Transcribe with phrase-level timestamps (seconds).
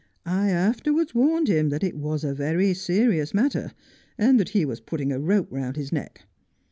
[0.25, 3.71] I afterwards warned him that it was a very serious matter,
[4.17, 6.23] and that he was putting a rope round his neck.